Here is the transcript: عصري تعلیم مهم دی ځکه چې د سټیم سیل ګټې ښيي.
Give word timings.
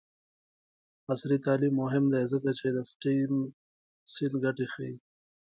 عصري 1.11 1.37
تعلیم 1.45 1.73
مهم 1.83 2.03
دی 2.13 2.23
ځکه 2.33 2.49
چې 2.59 2.67
د 2.75 2.77
سټیم 2.91 3.33
سیل 4.13 4.33
ګټې 4.43 4.65
ښيي. 4.73 4.95